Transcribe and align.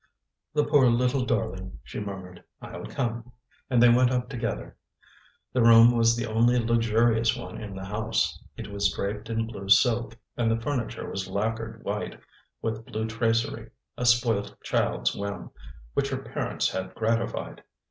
"The 0.55 0.63
poor 0.65 0.87
little 0.87 1.25
darling!" 1.25 1.77
she 1.83 1.99
murmured. 1.99 2.43
"I'll 2.59 2.87
come." 2.87 3.33
And 3.69 3.83
they 3.83 3.89
went 3.89 4.09
up 4.09 4.29
together. 4.29 4.75
The 5.53 5.61
room 5.61 5.95
was 5.95 6.15
the 6.15 6.25
only 6.25 6.57
luxurious 6.57 7.37
one 7.37 7.61
in 7.61 7.75
the 7.75 7.85
house. 7.85 8.41
It 8.57 8.69
was 8.71 8.91
draped 8.91 9.29
in 9.29 9.45
blue 9.45 9.69
silk, 9.69 10.17
and 10.35 10.49
the 10.49 10.59
furniture 10.59 11.07
was 11.07 11.27
lacquered 11.27 11.83
white, 11.83 12.19
with 12.63 12.83
blue 12.87 13.05
tracery 13.05 13.69
a 13.95 14.07
spoilt 14.07 14.55
child's 14.63 15.13
whim, 15.15 15.51
which 15.93 16.09
her 16.09 16.17
parents 16.17 16.71
had 16.71 16.95
gratified. 16.95 17.61